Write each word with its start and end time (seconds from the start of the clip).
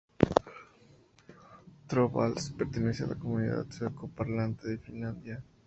Torvalds 1.87 2.55
pertenece 2.57 3.03
a 3.03 3.07
la 3.09 3.13
comunidad 3.19 3.69
sueco-parlante 3.69 4.67
de 4.67 4.79
Finlandia. 4.79 5.43